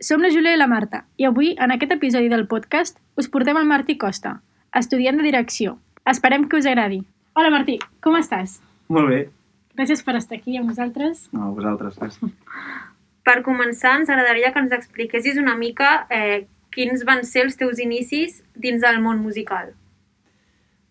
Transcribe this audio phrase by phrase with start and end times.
[0.00, 3.58] som la Júlia i la Marta i avui, en aquest episodi del podcast, us portem
[3.60, 4.38] el Martí Costa,
[4.72, 5.76] estudiant de direcció.
[6.08, 7.02] Esperem que us agradi.
[7.36, 8.56] Hola Martí, com estàs?
[8.88, 9.20] Molt bé.
[9.76, 11.28] Gràcies per estar aquí amb nosaltres.
[11.36, 12.16] No, vosaltres, res.
[13.28, 17.78] Per començar, ens agradaria que ens expliquessis una mica eh, quins van ser els teus
[17.78, 19.74] inicis dins del món musical.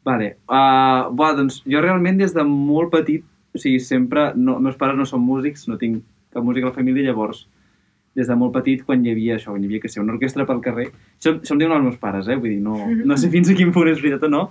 [0.05, 0.35] Vale.
[0.45, 4.29] Uh, buah, doncs jo realment des de molt petit, o sigui, sempre...
[4.37, 7.47] No, meus pares no són músics, no tinc cap músic a la família, llavors
[8.19, 10.45] des de molt petit, quan hi havia això, quan hi havia, que sé, una orquestra
[10.47, 12.35] pel carrer, això, això em diuen els meus pares, eh?
[12.35, 12.75] Vull dir, no,
[13.07, 14.49] no sé fins a quin punt és veritat o no,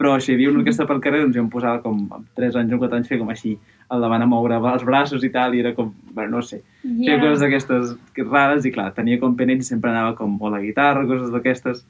[0.00, 2.54] però si hi havia una orquestra pel carrer, doncs jo em posava com amb 3
[2.56, 3.50] anys o 4 anys, feia com així,
[3.92, 7.18] al davant a moure els braços i tal, i era com, bueno, no sé, feia
[7.18, 7.20] Yeah.
[7.20, 7.96] coses d'aquestes
[8.30, 11.84] rares i clar, tenia com penet i sempre anava com o la guitarra, coses d'aquestes.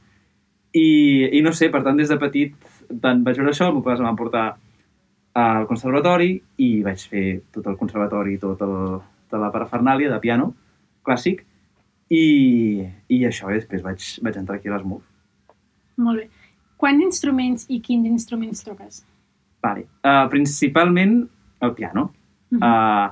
[0.74, 0.88] I,
[1.38, 2.54] I no sé, per tant, des de petit
[3.02, 4.44] tant vaig veure això, el meu pare em va portar
[5.38, 7.24] al conservatori i vaig fer
[7.54, 8.74] tot el conservatori, tot el,
[9.30, 10.50] tota la parafernàlia de piano
[11.06, 11.44] clàssic
[12.10, 15.02] i, i això, i després vaig, vaig entrar aquí a l'ESMUC.
[16.02, 16.28] Molt bé.
[16.80, 19.02] Quants instruments i quins instruments toques?
[19.62, 19.84] Vale.
[20.02, 21.22] Uh, principalment
[21.60, 22.10] el piano.
[22.50, 22.62] Mhm.
[22.62, 23.10] Uh,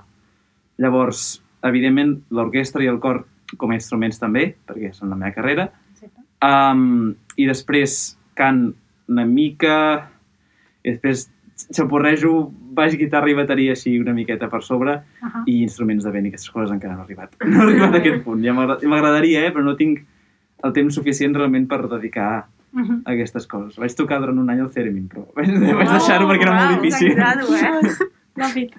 [0.78, 5.68] llavors, evidentment, l'orquestra i el cor com a instruments també, perquè són la meva carrera.
[5.92, 6.24] Exacte.
[6.44, 8.72] Um, I després cant
[9.08, 10.08] una mica,
[10.84, 11.28] i després
[11.74, 15.42] xapurrejo baix, guitarra i bateria així una miqueta per sobre, Ahà.
[15.46, 17.34] i instruments de vent i aquestes coses encara no he arribat.
[17.46, 18.44] No he arribat a aquest punt.
[18.44, 19.50] Ja m'agrada- m'agradaria, eh?
[19.52, 20.04] però no tinc
[20.64, 23.02] el temps suficient realment per dedicar Mhm.
[23.06, 23.78] a aquestes coses.
[23.80, 26.82] Vaig tocar durant un any el Theremin, però vaig, vaig deixar-ho perquè era molt Uau,
[26.82, 27.14] difícil.
[27.16, 28.08] t'agrado, eh?
[28.38, 28.78] Perfecte.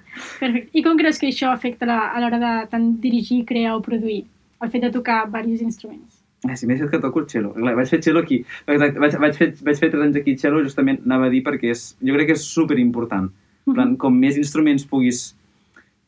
[0.72, 4.22] I com creus que això afecta la, a l'hora de tant dirigir, crear o produir?
[4.62, 6.19] El fet de tocar diversos instruments.
[6.48, 7.52] Ah, sí, m'he dit que toco el cello.
[7.52, 8.38] Clar, vaig fer cello aquí.
[8.66, 11.68] Exacte, vaig, vaig, fer, vaig fer 3 anys aquí cello, justament anava a dir perquè
[11.74, 13.28] és, jo crec que és super important.
[13.68, 15.34] En plan, com més instruments puguis...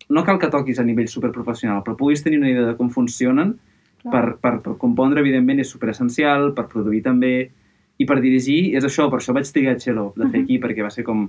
[0.08, 3.54] No cal que toquis a nivell superprofessional, però puguis tenir una idea de com funcionen
[4.10, 7.50] per, per, per compondre, evidentment, és super essencial, per produir també,
[8.00, 10.44] i per dirigir és això, per això vaig trigar cello de fer Mhm.
[10.44, 11.28] aquí, perquè va ser com,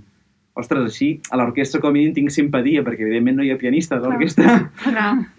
[0.55, 3.95] ostres, així, a l'orquestra com a mínim tinc simpatia, perquè evidentment no hi ha pianista
[3.97, 4.71] a l'orquestra,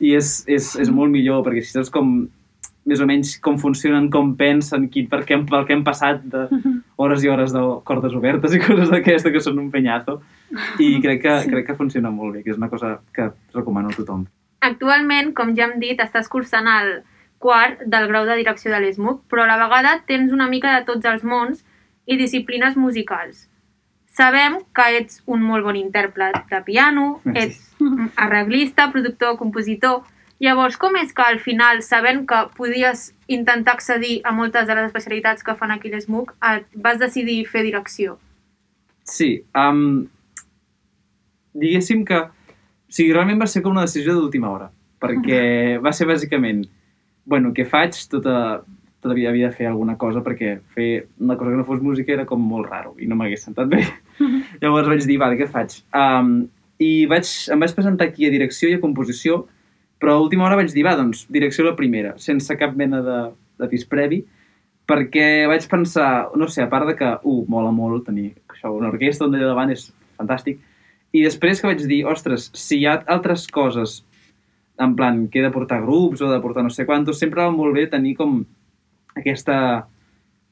[0.00, 2.28] i és, és, és molt millor, perquè així saps com,
[2.84, 6.46] més o menys com funcionen, com pensen, qui, per què, pel que hem passat de
[7.00, 10.18] hores i hores de cordes obertes i coses d'aquesta que són un penyazo.
[10.78, 11.50] I crec que, Sí.
[11.50, 14.26] crec que funciona molt bé, que és una cosa que recomano a tothom.
[14.60, 17.02] Actualment, com ja hem dit, estàs cursant el
[17.38, 20.84] quart del grau de direcció de l'ESMUC, però a la vegada tens una mica de
[20.88, 21.64] tots els mons
[22.06, 23.48] i disciplines musicals.
[24.14, 27.40] Sabem que ets un molt bon intèrpret de piano, Merci.
[27.48, 30.02] ets arreglista, productor, compositor...
[30.44, 34.90] Llavors, com és que al final, sabent que podies intentar accedir a moltes de les
[34.90, 38.18] especialitats que fan aquí l'ESMUC, et vas decidir fer direcció?
[39.08, 40.04] Sí, um,
[41.56, 42.20] diguéssim que...
[42.24, 44.68] O sigui, realment va ser com una decisió d'última hora,
[45.02, 46.60] perquè va ser bàsicament,
[47.26, 47.96] bueno, què faig?
[48.12, 48.36] Tota,
[49.00, 50.90] tota la vida havia de fer alguna cosa, perquè fer
[51.20, 53.82] una cosa que no fos música era com molt raro i no m'hagués sentat bé.
[54.62, 55.80] Llavors vaig dir, vale, què faig?
[55.96, 56.36] Um,
[56.84, 59.46] I vaig, em vaig presentar aquí a direcció i a composició,
[60.04, 63.20] però a última hora vaig dir, va, doncs, direcció la primera, sense cap mena de,
[63.56, 64.18] de pis previ,
[64.84, 68.90] perquè vaig pensar, no sé, a part de que, uh, mola molt tenir això, una
[68.92, 69.86] orquestra on allà davant és
[70.20, 70.60] fantàstic,
[71.16, 74.02] i després que vaig dir, ostres, si hi ha altres coses,
[74.84, 77.56] en plan, que he de portar grups o de portar no sé quantos, sempre va
[77.56, 78.42] molt bé tenir com
[79.16, 79.58] aquesta,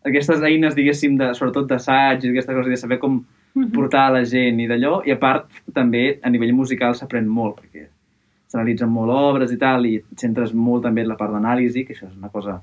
[0.09, 3.21] aquestes eines, diguéssim, de, sobretot d'assaig i aquestes coses, de saber com
[3.77, 7.61] portar a la gent i d'allò, i a part també a nivell musical s'aprèn molt,
[7.61, 7.92] perquè
[8.53, 11.97] s'analitzen molt obres i tal, i et centres molt també en la part d'anàlisi, que
[11.97, 12.59] això és una cosa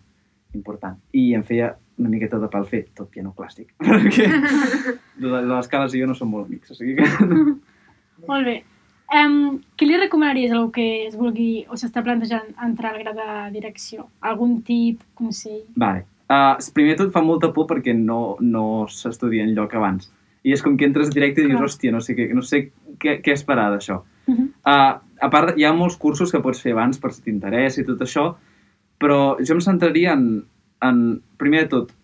[0.54, 0.98] important.
[1.18, 5.96] I em feia una miqueta de pal fer tot piano clàssic, perquè de les escales
[5.96, 7.10] i jo no som molt amics, o sigui que...
[8.30, 8.60] Molt bé.
[9.16, 13.16] Um, què li recomanaries a algú que es vulgui o s'està plantejant entrar al grau
[13.18, 14.10] de direcció?
[14.22, 15.64] Algun tip, consell?
[15.80, 16.04] Vale.
[16.30, 20.12] Uh, primer tot fa molta por perquè no, no s'estudia enlloc abans.
[20.46, 22.68] I és com que entres directe i dius, hòstia, no sé, què, no sé
[23.02, 24.02] què, què esperar d'això.
[24.28, 24.47] Uh -huh.
[24.62, 27.88] Uh, a part, hi ha molts cursos que pots fer abans per si t'interessa i
[27.88, 28.26] tot això,
[29.00, 30.44] però jo em centraria en,
[30.86, 31.02] en,
[31.40, 31.96] primer de tot,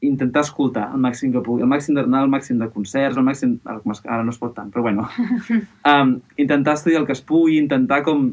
[0.00, 3.58] intentar escoltar el màxim que pugui, el màxim d'anar al màxim de concerts, el màxim...
[3.66, 5.08] Ara no es pot tant, però bueno.
[5.90, 8.30] Um, intentar estudiar el que es pugui, intentar com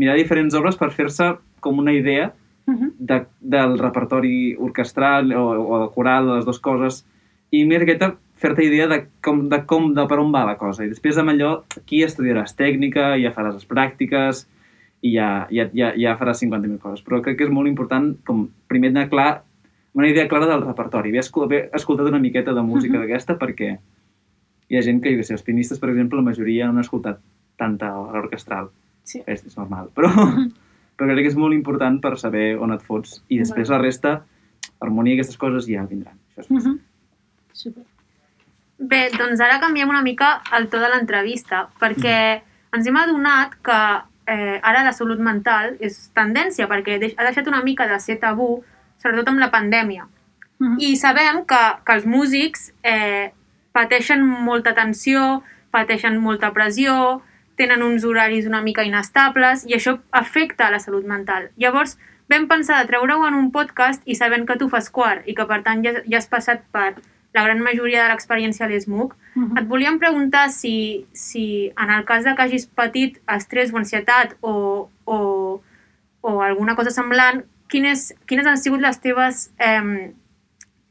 [0.00, 2.32] mirar diferents obres per fer-se com una idea
[2.70, 2.92] Uh -huh.
[2.98, 7.06] de, del repertori orquestral o, o de coral, de les dues coses,
[7.50, 10.84] i una miqueta fer-te idea de, com, de, com, de per on va la cosa.
[10.84, 14.46] I després amb allò, aquí estudiaràs tècnica, ja faràs les pràctiques,
[15.02, 17.04] i ja, ja, ja, ja faràs 50.000 coses.
[17.04, 19.30] Però crec que és molt important, com primer anar clar,
[19.96, 23.02] una idea clara del repertori, haver, escol haver escoltat una miqueta de música Mhm.
[23.02, 23.78] d'aquesta, perquè
[24.70, 26.84] hi ha gent que, jo què sé, els pianistes, per exemple, la majoria no han
[26.84, 27.18] escoltat
[27.58, 28.70] tanta a l'orquestral.
[29.02, 29.22] Sí.
[29.26, 30.08] És, és normal, però,
[30.96, 33.22] però crec que és molt important per saber on et fots.
[33.28, 33.78] I després Vale.
[33.80, 34.24] la resta,
[34.80, 36.14] harmonia i aquestes coses ja vindran.
[36.36, 36.70] Això és fàcil.
[36.70, 36.80] Mhm.
[37.52, 37.82] Super.
[38.80, 42.14] Bé, doncs ara canviem una mica el to de l'entrevista, perquè
[42.72, 43.80] ens hem adonat que
[44.30, 48.62] eh, ara la salut mental és tendència, perquè ha deixat una mica de ser tabú,
[49.02, 50.06] sobretot amb la pandèmia.
[50.60, 50.78] Mhm.
[50.80, 53.32] I sabem que, que els músics eh,
[53.72, 57.20] pateixen molta tensió, pateixen molta pressió,
[57.60, 61.50] tenen uns horaris una mica inestables i això afecta a la salut mental.
[61.60, 61.98] Llavors,
[62.32, 65.44] vam pensar de treure-ho en un podcast i sabent que tu fas quart i que
[65.44, 66.94] per tant ja, ja has passat per
[67.34, 69.58] la gran majoria de l'experiència a l'ESMUC, Mhm.
[69.58, 74.34] et volíem preguntar si, si en el cas de que hagis patit estrès o ansietat
[74.40, 75.62] o, o,
[76.20, 80.10] o alguna cosa semblant, quines, quines han sigut les teves eh,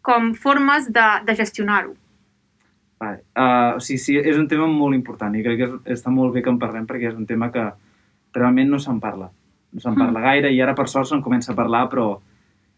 [0.01, 1.95] com formes de, de gestionar-ho?
[2.99, 3.21] Vale.
[3.35, 6.33] Uh, o sigui, sí, és un tema molt important i crec que és, està molt
[6.33, 7.67] bé que en parlem perquè és un tema que
[8.35, 9.29] realment no se'n parla.
[9.71, 12.21] No se'n parla gaire i ara per sort se'n comença a parlar, però o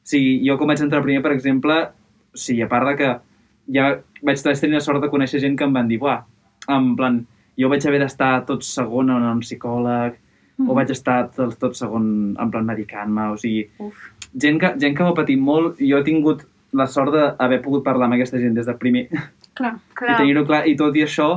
[0.03, 1.77] sigui, jo com vaig entrar primer, per exemple,
[2.33, 3.09] o sigui, a part de que
[3.73, 3.91] ja
[4.21, 6.21] vaig tenir la sort de conèixer gent que em van dir, buah,
[6.69, 7.21] en plan,
[7.57, 10.19] jo vaig haver d'estar tot segon en un psicòleg,
[10.61, 12.07] o vaig estar tot, tot segon
[12.39, 14.09] en plan medicant-me, o sigui, Uf.
[14.43, 16.45] gent que, gent que m'ha patit molt, jo he tingut
[16.77, 19.07] la sort d'haver pogut parlar amb aquesta gent des de primer,
[19.57, 19.73] Clar.
[19.97, 20.13] Clar.
[20.13, 21.31] i tenir-ho clar, i tot i això,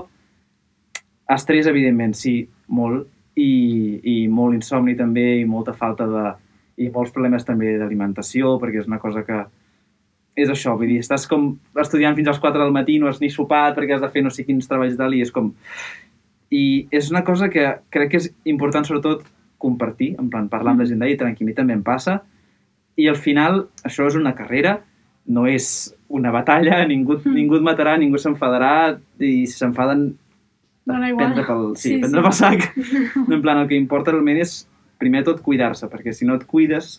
[1.34, 2.36] estrès, evidentment, sí,
[2.68, 3.08] molt,
[3.40, 3.50] i,
[4.04, 6.24] i molt insomni també, i molta falta de...
[6.78, 9.44] i molts problemes també d'alimentació, perquè és una cosa que
[10.36, 13.30] és això, vull dir, estàs com estudiant fins als 4 del matí, no has ni
[13.30, 15.52] sopat perquè has de fer no sé quins treballs d'alt, i és com...
[16.54, 19.24] I és una cosa que crec que és important, sobretot,
[19.58, 22.18] compartir, en plan, parlar amb la gent d'ahir, tranquil, mi també em passa,
[23.00, 24.76] i al final això és una carrera,
[25.26, 27.34] no és una batalla, ningú, Mm.
[27.34, 30.12] ningú et matarà, ningú s'enfadarà, i si s'enfaden,
[30.84, 31.32] Dona igual.
[31.32, 32.24] prendre pel, sí, Sí, prendre sí.
[32.26, 32.76] pel sac.
[33.32, 34.68] en plan, el que importa realment és,
[35.00, 36.98] primer tot, cuidar-se, perquè si no et cuides,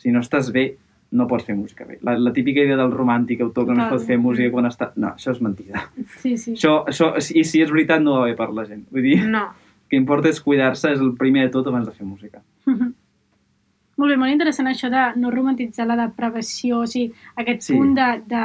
[0.00, 0.76] si no estàs bé,
[1.10, 1.98] no pots fer música bé.
[2.02, 4.90] La, la típica idea del romàntic, autor que no pot fer música quan està...
[4.96, 5.86] No, això és mentida.
[6.20, 6.52] Sí, sí.
[6.52, 8.84] Això, això, I si és veritat, no va bé per la gent.
[8.92, 9.46] Vull dir, No.
[9.48, 12.42] el que importa és cuidar-se, és el primer de tot abans de fer música.
[13.98, 17.74] Molt bé, molt interessant això de no romantitzar la depravació, o sigui, aquest Sí.
[17.74, 18.42] punt de, de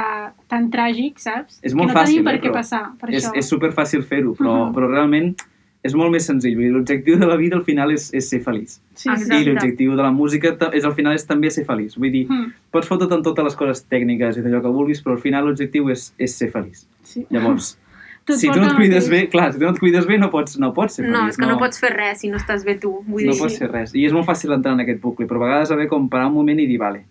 [0.50, 1.60] tan tràgic, saps?
[1.62, 3.36] És molt que no fàcil, tenim per eh, què passar, per és, això.
[3.38, 4.74] és superfàcil fer-ho, però, Mhm.
[4.74, 5.36] però realment
[5.84, 6.56] és molt més senzill.
[6.72, 8.78] L'objectiu de la vida al final és, és ser feliç.
[8.96, 9.36] Sí, Exacte.
[9.42, 11.98] I l'objectiu de la música és, al final és també ser feliç.
[12.00, 15.12] Vull dir, Mm, pots fotre't en totes les coses tècniques i d'allò que vulguis, però
[15.18, 16.86] al final l'objectiu és, és ser feliç.
[17.02, 17.26] sí.
[17.30, 17.78] Llavors,
[18.24, 20.30] Tot si tu no et cuides bé, clar, si tu no et cuides bé no
[20.30, 21.12] pots, no pots ser feliç.
[21.18, 21.58] No, és que no.
[21.58, 23.02] pots fer res si no estàs bé tu.
[23.06, 23.92] Vull no dir, pots fer res.
[23.94, 26.32] I és molt fàcil entrar en aquest bucle, però a vegades haver com parar un
[26.38, 27.04] moment i dir, vale,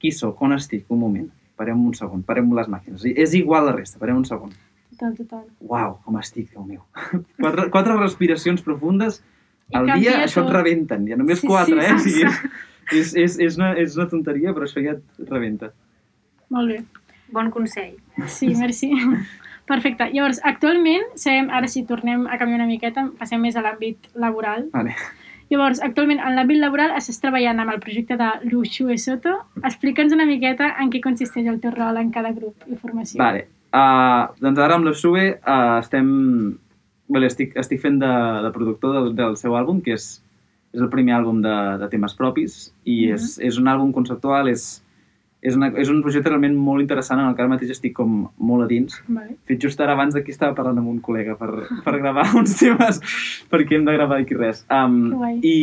[0.00, 1.28] qui sóc, on estic, un moment,
[1.60, 3.04] parem un segon, parem les màquines.
[3.04, 4.48] És igual la resta, parem un segon.
[5.00, 5.44] Total, total.
[5.64, 6.82] Uau, com estic, Déu meu.
[7.40, 9.22] Quatre, quatre respiracions profundes
[9.72, 10.50] I al dia, això tot.
[10.50, 11.06] et rebenten.
[11.08, 11.98] Ja només Sí, quatre, sí, eh?
[11.98, 15.70] sí, O sigui, és, és, és, una, és una tonteria, però això ja et rebenta.
[16.50, 16.80] Molt bé.
[17.32, 17.94] bon consell.
[18.26, 18.90] Sí, merci.
[19.70, 20.08] Perfecte.
[20.12, 24.66] Llavors, actualment, sabem, ara si tornem a canviar una miqueta, passem més a l'àmbit laboral.
[24.74, 24.96] Vale.
[25.50, 29.36] Llavors, actualment, en l'àmbit laboral estàs treballant amb el projecte de Luxu e Soto.
[29.62, 33.22] Explica'ns una miqueta en què consisteix el teu rol en cada grup i formació.
[33.22, 33.46] Vale.
[33.70, 36.10] Uh, doncs ara amb la Sube uh, estem...
[37.10, 38.10] Vale, estic, estic fent de,
[38.44, 40.04] de productor del, del seu àlbum, que és,
[40.70, 43.14] és el primer àlbum de, de temes propis, i Mhm.
[43.16, 44.82] és, és un àlbum conceptual, és,
[45.42, 48.28] és, una, és un projecte realment molt interessant en el que ara mateix estic com
[48.38, 49.00] molt a dins.
[49.08, 49.34] Vale.
[49.48, 51.50] Fet just ara abans d'aquí estava parlant amb un col·lega per,
[51.82, 53.00] per gravar uns temes,
[53.50, 54.62] perquè hem de gravar aquí res.
[54.70, 55.40] Um, guai.
[55.42, 55.56] i,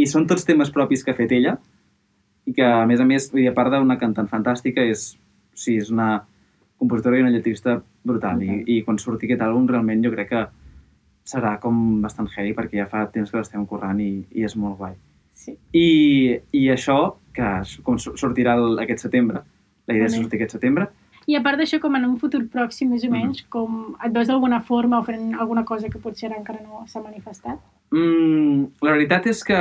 [0.00, 1.58] I són tots temes propis que ha fet ella,
[2.46, 5.10] i que, a més a més, vull dir, a part d'una cantant fantàstica, és,
[5.52, 6.22] sí, és una
[6.78, 8.42] compositora i una lletrista brutal.
[8.42, 10.46] I, I quan surti aquest àlbum, realment jo crec que
[11.26, 14.76] serà com bastant heavy, perquè ja fa temps que l'estem currant i, i és molt
[14.78, 14.94] guai.
[15.34, 15.56] Sí.
[15.72, 17.48] I, i això, que
[17.84, 19.42] com sortirà el, aquest setembre,
[19.86, 20.22] la idea és Vale.
[20.24, 20.88] sortir aquest setembre,
[21.26, 23.12] I a part d'això, com en un futur pròxim, més o Mhm.
[23.12, 26.84] menys, com et veus d'alguna forma o fent alguna cosa que potser ara encara no
[26.86, 27.58] s'ha manifestat?
[27.90, 29.58] Mm, la veritat és que,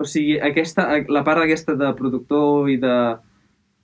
[0.00, 2.96] o sigui, aquesta, la part aquesta de productor i de,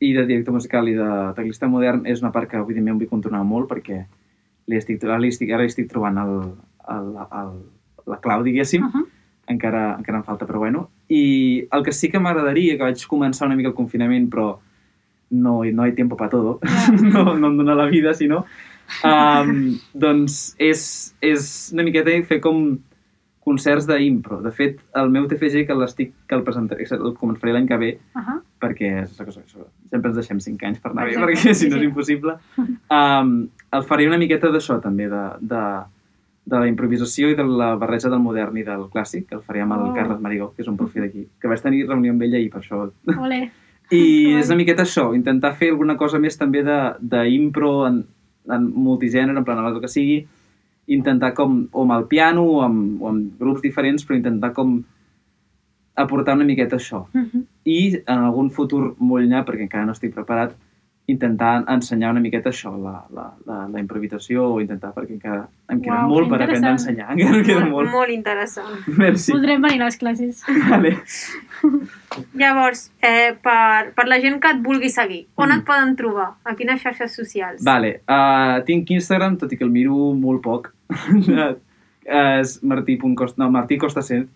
[0.07, 3.43] i de director musical i de teclista modern és una part que evidentment vull controlar
[3.45, 4.05] molt perquè
[4.67, 6.37] li estic, ara, li estic, ara li estic trobant el,
[6.95, 7.53] el, el,
[8.07, 9.07] la clau, diguéssim, Uh -huh.
[9.49, 10.89] encara, encara em falta, però bueno.
[11.09, 14.59] I el que sí que m'agradaria, que vaig començar una mica el confinament, però
[15.31, 16.93] no, no hay tiempo para todo, Ja.
[17.13, 18.45] no, no em dona la vida, sinó,
[19.05, 22.79] um, doncs és, és una miqueta fer com
[23.47, 24.41] concerts d'impro.
[24.43, 27.91] De fet, el meu TFG que l'estic que el presentaré, el començaré l'any que ve,
[28.17, 28.41] Uh -huh.
[28.61, 31.69] perquè és cosa, això, sempre ens deixem 5 anys per anar Exacte, perquè si sí,
[31.71, 32.35] no és impossible.
[32.91, 35.63] Um, el faré una miqueta d'això, també, de, de,
[36.47, 39.63] de la improvisació i de la barreja del modern i del clàssic, que el faria
[39.63, 39.95] amb el Oh.
[39.95, 42.61] Carles Marigó, que és un profi d'aquí, que vaig tenir reunió amb ell ahir per
[42.63, 42.91] això.
[43.21, 43.51] Ole.
[43.91, 48.05] I és una miqueta això, intentar fer alguna cosa més també de- d'impro en,
[48.49, 50.27] en multigènere, en plan, el que sigui,
[50.87, 54.83] intentar com, o amb el piano o amb, o amb grups diferents, però intentar com
[55.97, 57.07] aportar una miqueta això.
[57.13, 57.43] Mhm.
[57.65, 60.53] I en algun futur molt llunyà, perquè encara no estic preparat,
[61.09, 65.81] intentar ensenyar una miqueta això, la, la, la, la improvisació, o intentar, perquè encara em
[65.81, 67.91] queda Uau, molt per aprendre a ensenyar, encara em queda molt, molt.
[67.93, 68.73] molt interessant.
[68.99, 69.31] Merci.
[69.33, 70.43] Podrem venir a les classes.
[70.71, 70.97] Vale.
[72.35, 75.59] Llavors, eh, per, per la gent que et vulgui seguir, on Mm.
[75.61, 76.29] et poden trobar?
[76.45, 77.63] A quines xarxes socials?
[77.65, 80.73] Vale, uh, tinc Instagram, tot i que el miro molt poc.
[82.41, 84.27] és martí.costa, no, Martí Costa Cent,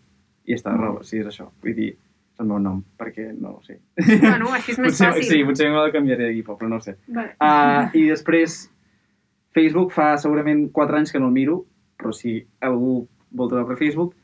[0.49, 1.49] i està, roba, sí, és això.
[1.62, 3.78] Vull dir, és el meu nom, perquè no ho sé.
[3.97, 5.28] Bueno, així és més potser, fàcil.
[5.30, 6.97] Sí, potser de canviaré d'aquí però no ho sé.
[7.09, 7.35] Vale.
[7.38, 8.62] Uh, I després,
[9.54, 11.61] Facebook fa segurament 4 anys que no el miro,
[12.00, 14.16] però si algú vol trobar per Facebook,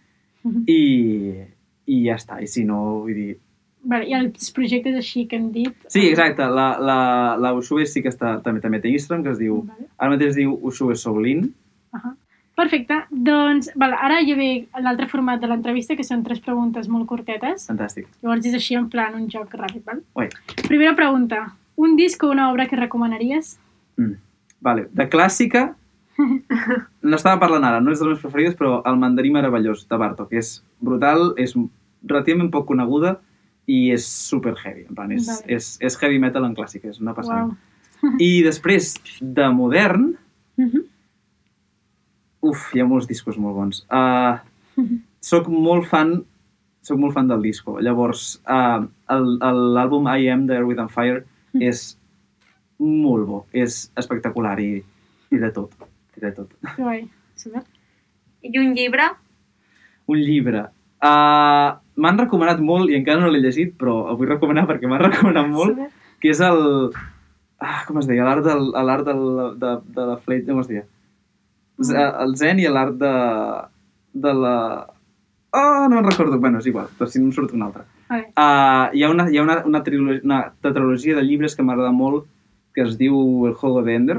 [0.47, 0.63] Mhm.
[0.71, 1.43] i,
[1.91, 2.37] i ja està.
[2.43, 3.33] I si no, vull dir...
[3.87, 5.75] Vale, I els projectes així que hem dit...
[5.91, 6.99] Sí, exacte, la, la,
[7.39, 9.89] la Usue sí que està, també, també té Instagram, que es diu, Vale.
[9.99, 11.49] ara mateix es diu Usue Soulin,
[11.95, 12.15] Uh
[12.57, 13.03] Perfecte.
[13.11, 17.67] Doncs, val, ara ja ve l'altre format de l'entrevista, que són tres preguntes molt curtetes.
[17.69, 18.07] fantàstic.
[18.23, 20.01] Llavors és així en plan un joc ràpid, val?
[20.17, 20.31] Ui.
[20.67, 21.53] Primera pregunta.
[21.77, 23.59] Un disc o una obra que recomanaries?
[23.99, 24.15] Mm.
[24.63, 25.75] Vale, de clàssica,
[27.03, 30.33] no estava parlant ara, no és dels meus preferides, però El mandarí meravellós, de Bartók,
[30.33, 31.53] és brutal, és
[32.09, 33.19] relativament poc coneguda
[33.69, 35.45] i és super heavy, en plan, és, Vale.
[35.59, 37.51] és, és heavy metal en clàssica, és una passada.
[37.51, 38.17] Uau.
[38.31, 40.15] I després, de modern,
[40.57, 40.87] Mhm.
[42.51, 43.83] Uf, hi ha molts discos molt bons.
[43.91, 44.39] Uh,
[45.21, 46.19] soc molt fan
[46.87, 47.81] soc molt fan del disco.
[47.83, 51.25] Llavors, uh, l'àlbum I Am, de With and Fire,
[51.57, 51.63] Mm.
[51.63, 51.97] és
[52.79, 54.83] molt bo, és espectacular i,
[55.33, 55.73] i de tot,
[56.19, 56.51] i de tot.
[56.77, 57.07] Guai.
[57.35, 57.63] Super.
[58.45, 59.07] I un llibre?
[60.13, 60.67] Un llibre.
[61.01, 65.07] Uh, M'han recomanat molt, i encara no l'he llegit, però el vull recomanar perquè m'han
[65.09, 65.89] recomanat molt, Super.
[66.21, 66.93] que és el...
[67.59, 68.27] Ah, com es deia?
[68.29, 68.67] L'art del,
[69.09, 69.23] del,
[69.63, 70.85] de, de la fletxa, com es deia?
[71.83, 73.13] Z- El zen i l'art de,
[74.15, 74.57] de la...
[75.57, 76.39] Oh, no me'n recordo.
[76.41, 77.85] Bueno, és igual, però si no em surt un altre.
[78.09, 78.29] Vale.
[78.37, 81.93] Uh, hi ha, una, hi ha una, una, trilogia, una tetralogia de llibres que m'agrada
[81.97, 82.27] molt,
[82.77, 84.19] que es diu El juego de Ender,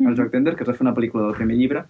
[0.00, 1.84] el joc d'Ender, que es va fer una pel·lícula del primer llibre,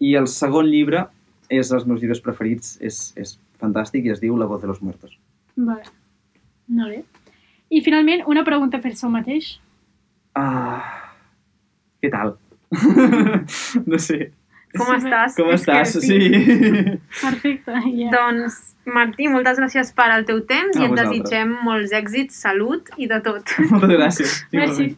[0.00, 1.04] i el segon llibre
[1.50, 4.80] és dels meus llibres preferits, és, és fantàstic i es diu La voz de los
[4.82, 5.16] muertos.
[5.56, 5.84] Vale.
[6.70, 7.02] Molt bé.
[7.70, 9.58] I finalment, una pregunta per això mateix.
[10.38, 10.80] Ah,
[12.02, 12.36] què tal?
[13.90, 14.30] no sé.
[14.78, 15.34] Com estàs?
[15.36, 15.96] Com estàs?
[16.04, 16.18] Sí.
[17.20, 17.74] Perfecte.
[17.96, 18.10] Ja.
[18.14, 18.58] Doncs,
[18.90, 21.10] Martí, moltes gràcies per al teu temps A i et vosaltres.
[21.10, 23.54] desitgem molts èxits, salut i de tot.
[23.70, 24.36] Moltes gràcies.
[24.52, 24.92] Merci.